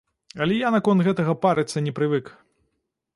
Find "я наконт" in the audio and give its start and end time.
0.61-1.05